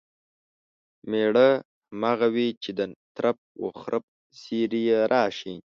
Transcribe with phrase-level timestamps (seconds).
[1.09, 1.49] مېړه
[1.91, 2.81] همغه وي چې د
[3.15, 4.05] ترپ و خرپ
[4.41, 5.55] زیري یې راشي.